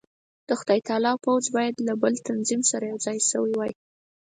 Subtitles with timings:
[0.47, 3.71] د خدای تعالی پوځ باید له بل تنظیم سره یو ځای شوی وای.